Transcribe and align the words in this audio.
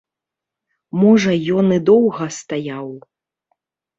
Можа, 1.01 1.31
ён 1.57 1.65
і 1.77 1.77
доўга 1.91 2.25
стаяў. 2.39 2.87